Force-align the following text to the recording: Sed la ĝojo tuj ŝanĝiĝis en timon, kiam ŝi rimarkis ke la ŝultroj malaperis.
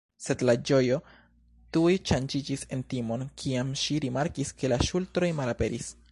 Sed 0.27 0.41
la 0.49 0.53
ĝojo 0.69 0.95
tuj 1.75 1.91
ŝanĝiĝis 2.11 2.63
en 2.77 2.81
timon, 2.93 3.27
kiam 3.41 3.75
ŝi 3.83 3.99
rimarkis 4.07 4.53
ke 4.63 4.73
la 4.73 4.81
ŝultroj 4.91 5.33
malaperis. 5.41 5.95